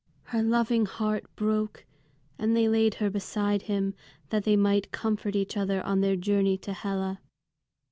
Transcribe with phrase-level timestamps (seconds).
[0.23, 1.85] Her loving heart broke,
[2.39, 3.93] and they laid her beside him,
[4.31, 7.21] that they might comfort each other on their journey to Hela.